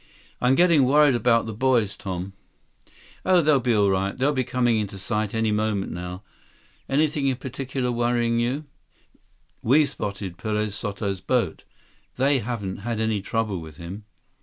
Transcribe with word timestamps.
"I'm 0.41 0.55
getting 0.55 0.83
worried 0.83 1.13
about 1.13 1.45
the 1.45 1.53
boys, 1.53 1.95
Tom." 1.95 2.33
"Oh, 3.23 3.39
they'll 3.43 3.59
be 3.59 3.75
all 3.75 3.91
right. 3.91 4.17
They'll 4.17 4.33
be 4.33 4.43
coming 4.43 4.77
into 4.79 4.97
sight 4.97 5.35
any 5.35 5.51
moment 5.51 5.91
now. 5.91 6.23
Anything 6.89 7.27
in 7.27 7.35
particular 7.35 7.91
worrying 7.91 8.39
you? 8.39 8.65
We've 9.61 9.87
spotted 9.87 10.39
Perez 10.39 10.73
Soto's 10.73 11.21
boat. 11.21 11.65
They 12.15 12.39
haven't 12.39 12.77
had 12.77 12.99
any 12.99 13.21
trouble 13.21 13.59
with 13.61 13.77
him." 13.77 14.05